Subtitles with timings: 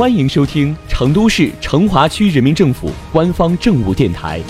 [0.00, 4.40] 欢迎收听成都市成华区人民政府官方政务电台。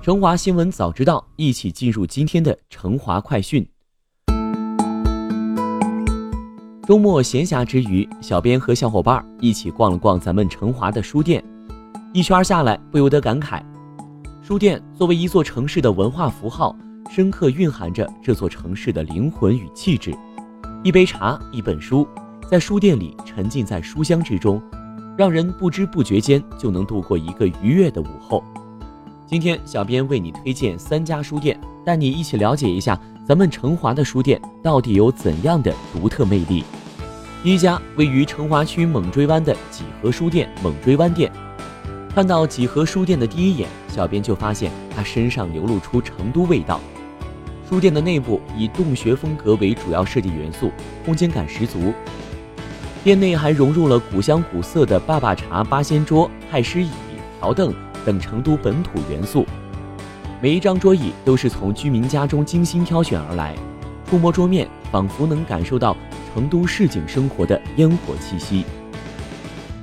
[0.00, 3.68] 成华新闻早知道，一起进入今天的成华快讯。
[6.86, 11.44] 周末闲暇之余，小编和小伙伴一起逛了逛咱们成华的书店，
[12.14, 13.62] 一圈下来，不由得感慨：
[14.40, 16.74] 书店作为一座城市的文化符号。
[17.12, 20.16] 深刻蕴含着这座城市的灵魂与气质。
[20.82, 22.08] 一杯茶，一本书，
[22.50, 24.62] 在书店里沉浸在书香之中，
[25.14, 28.42] 让人不知不觉间就能度过一个愉悦的午后。
[29.26, 32.98] 今天，小编为你推荐三家书店，带你一起了解一下
[33.28, 36.64] 咱们成华的书店到底有怎样的独特魅力。
[37.42, 41.30] 第一家位于成华区猛追湾的几何书店猛追湾店。
[42.14, 46.80] 看到几何书店的第一眼，小编就发现它身上流露出成都味道。
[47.70, 50.72] 书店的内部以洞穴风格为主要设计元素，
[51.04, 51.94] 空间感十足。
[53.04, 56.90] 店内还融入了古香古色的坝坝茶、八仙桌、太师椅、
[57.38, 57.72] 条凳
[58.04, 59.46] 等成都本土元素。
[60.42, 63.54] 每一张桌椅都是从居民家中精心挑选而来，
[64.04, 65.96] 触摸桌面，仿佛能感受到
[66.34, 68.64] 成都市井生活的烟火气息。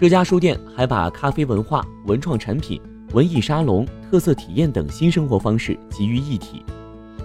[0.00, 2.80] 这家书店还把咖啡文化、文创产品、
[3.12, 6.64] 文艺沙龙、特色体验等新生活方式集于一体。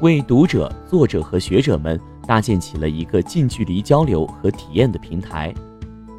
[0.02, 5.54] 为读者、作者和学者们搭建起了一个近距离交流和体验的平台，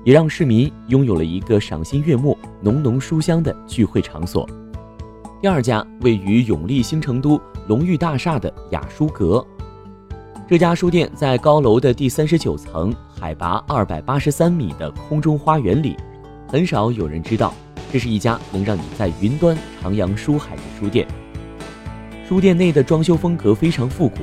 [0.04, 4.48] 也让市民拥有了一个赏心悦目、浓浓书香的聚会场所。
[5.42, 9.44] 第二家位于永利新成都龙誉大厦的雅书阁，
[10.48, 15.94] 这家书店在高楼的第三十九层、海拔二百八十三米的空中花园里，
[16.48, 17.52] 很少有人知道，
[17.92, 21.06] 这是一家能让你在云端徜徉书海的书店。
[22.26, 24.20] 书店内的装修风格非常复古，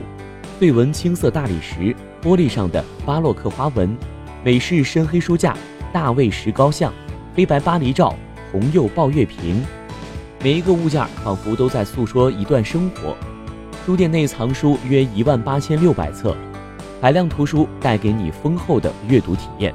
[0.60, 3.96] 对纹青色大理石，玻璃上的巴洛克花纹，
[4.44, 5.56] 美式深黑书架，
[5.94, 6.92] 大卫石膏像，
[7.36, 8.16] 黑白巴黎照，
[8.52, 9.64] 红釉抱月瓶，
[10.42, 13.16] 每一个物件仿佛都在诉说一段生活。
[13.86, 16.36] 书店内藏书约一万八千六百册，
[17.00, 19.72] 海量图书带给你丰厚的阅读体验。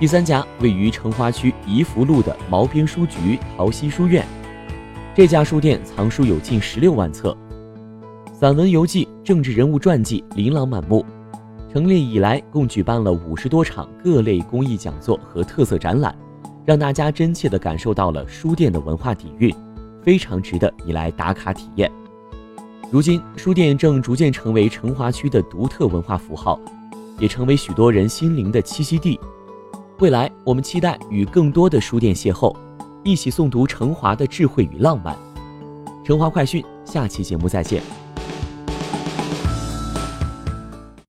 [0.00, 4.26] 第三家位于成华区怡福路的毛边书局桃溪书院。
[5.14, 7.36] 这家书店藏书有近十六万册，
[8.32, 11.04] 散文游记、政治人物传记琳琅满目。
[11.70, 16.16] 成立以来，共举办了五十多场各类公益讲座和特色展览，
[16.64, 19.54] 让大家真切地感受到了书店的文化底蕴，
[20.02, 21.92] 非常值得你来打卡体验。
[22.90, 26.58] 如今，书店正逐渐成为成华区的独特文化符号，
[27.18, 29.20] 也成为许多人心灵的栖息地。
[29.98, 32.56] 未来，我们期待与更多的书店邂逅。
[33.02, 35.16] 一起诵读成华的智慧与浪漫。
[36.04, 37.82] 成华快讯，下期节目再见。